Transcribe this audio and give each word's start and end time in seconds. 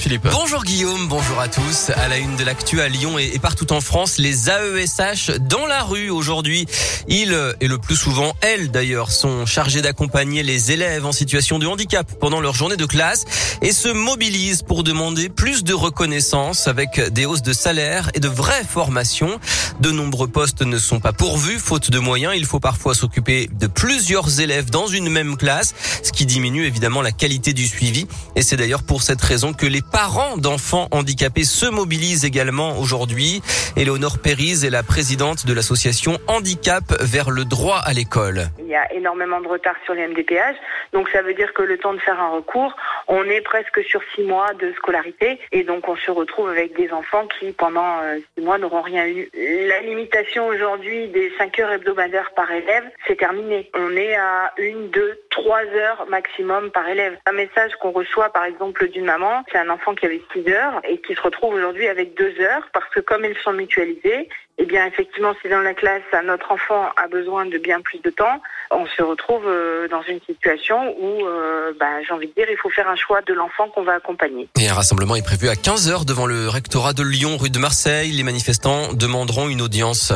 Philippe. 0.00 0.28
Bonjour 0.30 0.62
Guillaume, 0.62 1.08
bonjour 1.08 1.40
à 1.40 1.48
tous. 1.48 1.90
À 1.90 2.06
la 2.06 2.18
une 2.18 2.36
de 2.36 2.44
l'actu 2.44 2.80
à 2.80 2.88
Lyon 2.88 3.18
et 3.18 3.36
partout 3.40 3.72
en 3.72 3.80
France, 3.80 4.18
les 4.18 4.48
AESH 4.48 5.32
dans 5.40 5.66
la 5.66 5.82
rue 5.82 6.08
aujourd'hui. 6.08 6.66
Ils, 7.08 7.36
et 7.60 7.66
le 7.66 7.78
plus 7.78 7.96
souvent 7.96 8.32
elles 8.40 8.70
d'ailleurs, 8.70 9.10
sont 9.10 9.44
chargés 9.44 9.82
d'accompagner 9.82 10.44
les 10.44 10.70
élèves 10.70 11.04
en 11.04 11.10
situation 11.10 11.58
de 11.58 11.66
handicap 11.66 12.06
pendant 12.20 12.40
leur 12.40 12.54
journée 12.54 12.76
de 12.76 12.86
classe 12.86 13.24
et 13.60 13.72
se 13.72 13.88
mobilisent 13.88 14.62
pour 14.62 14.84
demander 14.84 15.28
plus 15.28 15.64
de 15.64 15.74
reconnaissance 15.74 16.68
avec 16.68 17.00
des 17.10 17.26
hausses 17.26 17.42
de 17.42 17.52
salaire 17.52 18.08
et 18.14 18.20
de 18.20 18.28
vraies 18.28 18.62
formations. 18.62 19.40
De 19.80 19.90
nombreux 19.90 20.28
postes 20.28 20.62
ne 20.62 20.78
sont 20.78 21.00
pas 21.00 21.12
pourvus, 21.12 21.58
faute 21.58 21.90
de 21.90 21.98
moyens. 21.98 22.34
Il 22.36 22.46
faut 22.46 22.60
parfois 22.60 22.94
s'occuper 22.94 23.50
de 23.52 23.66
plusieurs 23.66 24.40
élèves 24.40 24.70
dans 24.70 24.86
une 24.86 25.08
même 25.08 25.36
classe, 25.36 25.74
ce 26.04 26.12
qui 26.12 26.24
diminue 26.24 26.66
évidemment 26.66 27.02
la 27.02 27.12
qualité 27.12 27.52
du 27.52 27.66
suivi. 27.66 28.06
Et 28.36 28.42
c'est 28.42 28.56
d'ailleurs 28.56 28.84
pour 28.84 29.02
cette 29.02 29.20
raison 29.20 29.52
que 29.52 29.66
les 29.66 29.82
parents 29.90 30.36
d'enfants 30.36 30.88
handicapés 30.90 31.44
se 31.44 31.66
mobilisent 31.66 32.24
également 32.24 32.78
aujourd'hui. 32.78 33.42
Éléonore 33.76 34.18
Périse 34.18 34.64
est 34.64 34.70
la 34.70 34.82
présidente 34.82 35.46
de 35.46 35.52
l'association 35.52 36.18
Handicap 36.26 36.84
vers 37.00 37.30
le 37.30 37.44
droit 37.44 37.80
à 37.84 37.92
l'école. 37.92 38.48
Il 38.58 38.66
y 38.66 38.74
a 38.74 38.92
énormément 38.92 39.40
de 39.40 39.48
retard 39.48 39.74
sur 39.84 39.94
les 39.94 40.06
MDPH, 40.06 40.56
donc 40.92 41.08
ça 41.10 41.22
veut 41.22 41.34
dire 41.34 41.52
que 41.54 41.62
le 41.62 41.78
temps 41.78 41.94
de 41.94 41.98
faire 41.98 42.20
un 42.20 42.28
recours, 42.28 42.74
on 43.08 43.24
est 43.24 43.40
presque 43.40 43.82
sur 43.84 44.02
six 44.14 44.22
mois 44.22 44.52
de 44.54 44.72
scolarité 44.74 45.40
et 45.50 45.64
donc 45.64 45.88
on 45.88 45.96
se 45.96 46.10
retrouve 46.10 46.50
avec 46.50 46.76
des 46.76 46.92
enfants 46.92 47.26
qui 47.26 47.52
pendant 47.52 48.00
euh, 48.02 48.18
six 48.36 48.44
mois 48.44 48.58
n'auront 48.58 48.82
rien 48.82 49.06
eu. 49.08 49.30
La 49.34 49.80
limitation 49.80 50.46
aujourd'hui 50.46 51.08
des 51.08 51.32
cinq 51.38 51.58
heures 51.58 51.72
hebdomadaires 51.72 52.32
par 52.36 52.50
élève, 52.52 52.84
c'est 53.06 53.16
terminé. 53.16 53.70
On 53.74 53.96
est 53.96 54.14
à 54.14 54.52
une, 54.58 54.90
deux, 54.90 55.18
trois 55.30 55.64
heures 55.74 56.06
maximum 56.08 56.70
par 56.70 56.86
élève. 56.88 57.16
Un 57.26 57.32
message 57.32 57.72
qu'on 57.80 57.92
reçoit 57.92 58.28
par 58.30 58.44
exemple 58.44 58.88
d'une 58.88 59.06
maman, 59.06 59.42
c'est 59.50 59.58
un 59.58 59.70
enfant 59.70 59.94
qui 59.94 60.06
avait 60.06 60.22
6 60.32 60.48
heures 60.50 60.80
et 60.84 60.98
qui 60.98 61.14
se 61.14 61.20
retrouve 61.22 61.54
aujourd'hui 61.54 61.88
avec 61.88 62.14
2 62.14 62.40
heures 62.40 62.68
parce 62.72 62.88
que 62.90 63.00
comme 63.00 63.24
elles 63.24 63.38
sont 63.38 63.52
mutualisées, 63.52 64.28
eh 64.58 64.64
bien 64.66 64.84
effectivement 64.86 65.34
si 65.40 65.48
dans 65.48 65.60
la 65.60 65.72
classe 65.72 66.02
notre 66.24 66.52
enfant 66.52 66.90
a 66.96 67.08
besoin 67.08 67.46
de 67.46 67.58
bien 67.58 67.80
plus 67.80 68.00
de 68.02 68.10
temps, 68.10 68.42
on 68.70 68.86
se 68.86 69.02
retrouve 69.02 69.44
euh, 69.46 69.88
dans 69.88 70.02
une 70.02 70.20
situation 70.26 70.94
où 71.00 71.26
euh, 71.26 71.72
bah, 71.78 72.02
j'ai 72.06 72.12
envie 72.12 72.28
de 72.28 72.34
dire 72.34 72.46
il 72.50 72.56
faut 72.56 72.70
faire 72.70 72.88
un 72.88 72.96
choix 72.96 73.20
de 73.22 73.34
l'enfant 73.34 73.68
qu'on 73.68 73.82
va 73.82 73.94
accompagner. 73.94 74.48
Et 74.60 74.68
un 74.68 74.74
rassemblement 74.74 75.16
est 75.16 75.24
prévu 75.24 75.48
à 75.48 75.54
15h 75.54 76.04
devant 76.04 76.26
le 76.26 76.48
rectorat 76.48 76.92
de 76.92 77.02
Lyon 77.02 77.36
rue 77.36 77.50
de 77.50 77.58
Marseille. 77.58 78.12
Les 78.12 78.22
manifestants 78.22 78.92
demanderont 78.92 79.48
une 79.48 79.62
audience. 79.62 80.12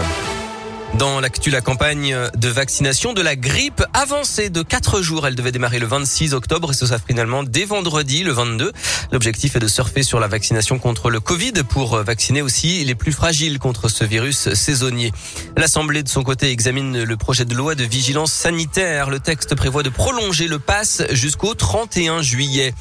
Dans 0.98 1.20
l'actu, 1.20 1.50
la 1.50 1.62
campagne 1.62 2.14
de 2.36 2.48
vaccination 2.48 3.14
de 3.14 3.22
la 3.22 3.34
grippe 3.34 3.82
avancée 3.94 4.50
de 4.50 4.62
4 4.62 5.00
jours. 5.00 5.26
Elle 5.26 5.34
devait 5.34 5.50
démarrer 5.50 5.78
le 5.78 5.86
26 5.86 6.34
octobre 6.34 6.72
et 6.72 6.74
ce 6.74 6.86
sera 6.86 6.98
finalement 6.98 7.42
dès 7.42 7.64
vendredi, 7.64 8.22
le 8.24 8.32
22. 8.32 8.72
L'objectif 9.10 9.56
est 9.56 9.58
de 9.58 9.68
surfer 9.68 10.02
sur 10.02 10.20
la 10.20 10.28
vaccination 10.28 10.78
contre 10.78 11.08
le 11.08 11.18
Covid 11.18 11.54
pour 11.68 11.96
vacciner 11.96 12.42
aussi 12.42 12.84
les 12.84 12.94
plus 12.94 13.12
fragiles 13.12 13.58
contre 13.58 13.88
ce 13.88 14.04
virus 14.04 14.52
saisonnier. 14.52 15.12
L'Assemblée 15.56 16.02
de 16.02 16.08
son 16.08 16.22
côté 16.22 16.50
examine 16.50 17.02
le 17.02 17.16
projet 17.16 17.46
de 17.46 17.54
loi 17.54 17.74
de 17.74 17.84
vigilance 17.84 18.32
sanitaire. 18.32 19.08
Le 19.08 19.18
texte 19.18 19.54
prévoit 19.54 19.82
de 19.82 19.88
prolonger 19.90 20.46
le 20.46 20.58
pass 20.58 21.02
jusqu'au 21.10 21.54
31 21.54 22.20
juillet. 22.20 22.74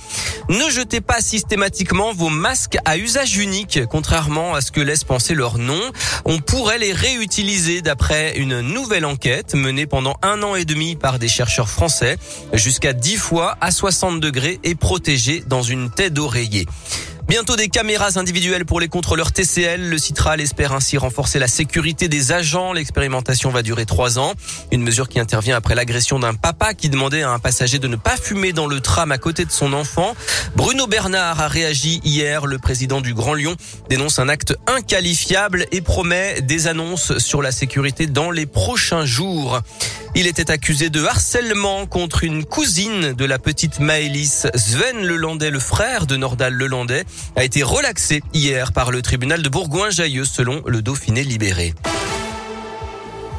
Ne 0.50 0.70
jetez 0.70 1.00
pas 1.00 1.22
systématiquement 1.22 2.14
vos 2.14 2.30
masques 2.30 2.78
à 2.84 2.98
usage 2.98 3.38
unique, 3.38 3.80
contrairement 3.90 4.54
à 4.54 4.62
ce 4.62 4.72
que 4.72 4.82
laisse 4.82 5.06
penser 5.06 5.34
leur 5.34 5.58
nom. 5.58 5.80
On 6.26 6.40
pourrait 6.40 6.78
les 6.78 6.92
réutiliser 6.92 7.82
d'après 7.82 8.01
après 8.02 8.36
une 8.36 8.62
nouvelle 8.62 9.06
enquête 9.06 9.54
menée 9.54 9.86
pendant 9.86 10.18
un 10.24 10.42
an 10.42 10.56
et 10.56 10.66
demi 10.66 10.96
par 10.96 11.20
des 11.20 11.28
chercheurs 11.28 11.70
français, 11.70 12.18
jusqu'à 12.52 12.94
10 12.94 13.18
fois 13.18 13.58
à 13.62 13.70
60 13.70 14.20
degrés 14.20 14.60
et 14.64 14.74
protégés 14.74 15.44
dans 15.46 15.62
une 15.62 15.92
tête 15.92 16.12
d'oreiller. 16.12 16.66
Bientôt 17.32 17.56
des 17.56 17.70
caméras 17.70 18.18
individuelles 18.18 18.66
pour 18.66 18.82
les 18.82 18.90
contrôleurs 18.90 19.32
TCL. 19.32 19.90
Le 19.90 19.98
Citral 19.98 20.42
espère 20.42 20.74
ainsi 20.74 20.98
renforcer 20.98 21.40
la 21.40 21.48
sécurité 21.48 22.10
des 22.10 22.34
agents. 22.34 22.74
L'expérimentation 22.74 23.52
va 23.52 23.64
durer 23.64 23.86
trois 23.86 24.20
ans. 24.20 24.34
Une 24.74 24.82
mesure 24.82 25.08
qui 25.08 25.18
intervient 25.18 25.56
après 25.56 25.74
l'agression 25.74 26.20
d'un 26.20 26.34
papa 26.34 26.74
qui 26.74 26.90
demandait 26.90 27.22
à 27.22 27.30
un 27.30 27.40
passager 27.40 27.80
de 27.80 27.88
ne 27.88 27.96
pas 27.96 28.18
fumer 28.18 28.52
dans 28.52 28.68
le 28.68 28.82
tram 28.82 29.14
à 29.14 29.18
côté 29.18 29.46
de 29.46 29.52
son 29.52 29.72
enfant. 29.72 30.14
Bruno 30.58 30.88
Bernard 30.88 31.40
a 31.40 31.48
réagi 31.48 32.02
hier. 32.04 32.46
Le 32.46 32.58
président 32.58 33.00
du 33.00 33.14
Grand 33.14 33.34
Lyon 33.34 33.56
dénonce 33.90 34.20
un 34.20 34.28
acte 34.28 34.54
inqualifiable 34.68 35.68
et 35.72 35.80
promet 35.80 36.42
des 36.42 36.68
annonces 36.68 37.18
sur 37.18 37.42
la 37.42 37.54
sécurité 37.54 38.08
dans 38.08 38.32
les 38.32 38.46
prochains 38.46 39.06
jours. 39.06 39.62
Il 40.14 40.28
était 40.28 40.52
accusé 40.52 40.90
de 40.90 41.06
harcèlement 41.06 41.86
contre 41.86 42.26
une 42.26 42.44
cousine 42.44 43.14
de 43.14 43.26
la 43.26 43.40
petite 43.40 43.80
Maëlys. 43.80 44.48
Sven 44.56 45.06
Lelandais, 45.06 45.52
le 45.52 45.60
frère 45.60 46.06
de 46.06 46.18
Nordal 46.18 46.54
Lelandais, 46.54 47.06
a 47.38 47.46
été 47.46 47.64
relaxé 47.64 48.22
hier 48.34 48.74
par 48.74 48.92
le 48.92 49.02
tribunal 49.02 49.42
de 49.42 49.48
Bourgoin-Jailleux 49.48 50.26
selon 50.26 50.64
le 50.68 50.82
Dauphiné 50.82 51.24
libéré. 51.24 51.74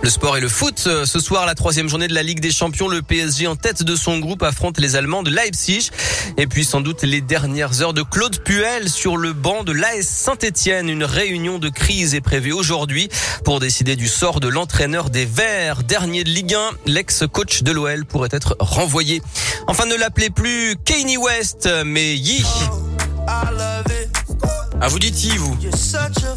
Le 0.03 0.11
sport 0.11 0.37
et 0.37 0.41
le 0.41 0.49
foot. 0.49 0.89
Ce 1.05 1.21
soir, 1.21 1.47
la 1.47 1.55
troisième 1.55 1.89
journée 1.89 2.09
de 2.09 2.15
la 2.15 2.25
Ligue 2.25 2.41
des 2.41 2.51
Champions. 2.51 2.89
Le 2.89 3.03
PSG 3.03 3.47
en 3.47 3.55
tête 3.55 3.85
de 3.85 3.95
son 3.95 4.19
groupe 4.19 4.43
affronte 4.43 4.81
les 4.81 4.97
Allemands 4.97 5.23
de 5.23 5.31
Leipzig. 5.31 5.91
Et 6.37 6.49
puis 6.49 6.65
sans 6.65 6.81
doute 6.81 7.03
les 7.03 7.21
dernières 7.21 7.83
heures 7.83 7.95
de 7.95 8.03
Claude 8.03 8.43
Puel 8.43 8.89
sur 8.89 9.17
le 9.17 9.33
banc 9.33 9.63
de 9.63 9.71
l'AS 9.71 10.03
Saint-Etienne. 10.03 10.89
Une 10.89 11.05
réunion 11.05 11.61
de 11.61 11.69
crise 11.69 12.17
est 12.17 12.21
prévue 12.21 12.53
aujourd'hui 12.53 13.09
pour 13.45 13.61
décider 13.61 13.95
du 13.95 14.09
sort 14.09 14.41
de 14.41 14.49
l'entraîneur 14.49 15.09
des 15.09 15.25
Verts. 15.25 15.85
Dernier 15.85 16.25
de 16.25 16.31
Ligue 16.31 16.55
1, 16.55 16.71
l'ex-coach 16.87 17.63
de 17.63 17.71
l'OL 17.71 18.05
pourrait 18.05 18.31
être 18.33 18.57
renvoyé. 18.59 19.23
Enfin, 19.69 19.87
ne 19.87 19.95
l'appelez 19.95 20.31
plus 20.31 20.75
Kanye 20.85 21.17
West, 21.17 21.69
mais 21.87 22.17
Yi. 22.17 22.45
Ah, 24.85 24.89
vous 24.89 24.99
dites 24.99 25.23
Yi, 25.23 25.37
vous 25.37 25.57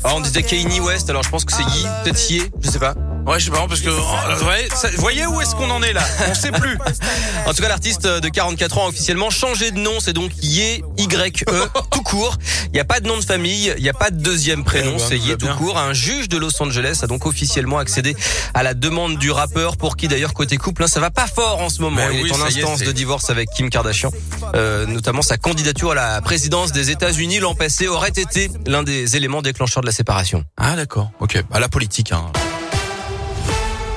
ah, 0.04 0.12
On 0.14 0.20
disait 0.20 0.44
Kanye 0.44 0.80
West, 0.80 1.10
alors 1.10 1.24
je 1.24 1.30
pense 1.30 1.46
que 1.46 1.52
c'est 1.52 1.64
Yi, 1.64 1.88
peut-être 2.04 2.30
Yi, 2.30 2.44
je 2.62 2.70
sais 2.70 2.78
pas. 2.78 2.94
Ouais, 3.26 3.40
je 3.40 3.46
sais 3.46 3.52
pas, 3.52 3.66
parce 3.68 3.82
que, 3.82 3.90
vous 3.90 4.44
voyez, 4.44 4.68
voyez 4.98 5.28
où 5.28 5.42
est-ce 5.42 5.56
qu'on 5.56 5.70
en 5.72 5.82
est 5.82 5.94
là? 5.94 6.04
On 6.30 6.36
sait 6.36 6.52
plus. 6.52 6.78
en 7.48 7.54
tout 7.54 7.62
cas, 7.62 7.68
l'artiste 7.68 8.06
de 8.06 8.30
44 8.30 8.78
ans 8.78 8.86
a 8.86 8.90
officiellement 8.90 9.32
changé 9.32 9.72
de 9.72 9.80
nom. 9.80 10.00
C'est 10.00 10.14
donc 10.14 10.32
Ye, 10.42 10.84
Y-E, 10.98 11.70
tout 11.92 12.04
court. 12.04 12.38
Il 12.66 12.72
n'y 12.74 12.80
a 12.80 12.86
pas 12.86 13.00
de 13.00 13.08
nom 13.08 13.18
de 13.18 13.26
famille, 13.26 13.74
il 13.78 13.84
n'y 13.84 13.90
a 13.90 13.94
pas 13.94 14.12
de 14.12 14.18
deuxième 14.18 14.64
prénom, 14.64 14.94
eh 14.96 15.00
ben, 15.00 15.06
c'est 15.10 15.18
Ye 15.18 15.36
tout 15.38 15.48
court. 15.58 15.78
Un 15.78 15.94
juge 15.94 16.30
de 16.30 16.38
Los 16.38 16.62
Angeles 16.62 17.00
a 17.02 17.08
donc 17.08 17.26
officiellement 17.26 17.80
accédé 17.80 18.16
à 18.54 18.62
la 18.62 18.74
demande 18.74 19.18
du 19.18 19.32
rappeur, 19.32 19.78
pour 19.78 19.98
qui 19.98 20.08
d'ailleurs, 20.08 20.34
côté 20.34 20.58
couple, 20.58 20.84
hein, 20.84 20.88
ça 20.88 21.00
va 21.00 21.10
pas 21.10 21.28
fort 21.28 21.62
en 21.62 21.70
ce 21.70 21.82
moment. 21.82 22.02
il 22.12 22.28
est 22.28 22.32
en 22.32 22.42
instance 22.42 22.80
de 22.80 22.92
divorce 22.92 23.30
avec 23.30 23.50
Kim 23.50 23.70
Kardashian. 23.70 24.12
Euh, 24.54 24.86
notamment 24.86 25.22
sa 25.22 25.38
candidature 25.38 25.92
à 25.92 25.96
la 25.96 26.22
présidence 26.22 26.72
des 26.72 26.92
États-Unis 26.92 27.40
l'an 27.40 27.56
passé 27.56 27.88
aurait 27.88 28.10
été 28.10 28.52
l'un 28.68 28.84
des 28.84 29.16
éléments 29.16 29.42
déclencheurs 29.42 29.82
de 29.82 29.88
la 29.88 29.94
séparation. 29.94 30.44
Ah 30.58 30.76
d'accord, 30.76 31.12
ok. 31.20 31.44
À 31.52 31.60
la 31.60 31.70
politique, 31.70 32.12
hein. 32.12 32.32